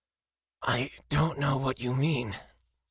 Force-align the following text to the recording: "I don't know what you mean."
"I 0.79 0.89
don't 1.09 1.37
know 1.37 1.57
what 1.59 1.79
you 1.79 1.93
mean." 1.93 2.33